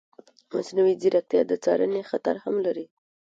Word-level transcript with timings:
مصنوعي 0.53 0.93
ځیرکتیا 1.01 1.41
د 1.47 1.51
څارنې 1.63 2.01
خطر 2.09 2.35
هم 2.45 2.55
لري. 2.65 2.85